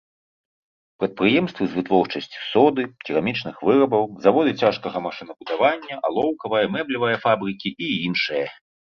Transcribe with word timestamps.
Прадпрыемствы 1.01 1.63
з 1.67 1.73
вытворчасці 1.79 2.39
соды, 2.51 2.85
керамічных 3.09 3.55
вырабаў, 3.67 4.03
заводы 4.23 4.51
цяжкага 4.63 4.97
машынабудавання, 5.07 5.99
алоўкавая, 6.09 6.63
мэблевая 6.77 7.13
фабрыкі 7.27 7.69
і 7.89 7.91
іншае. 8.07 8.43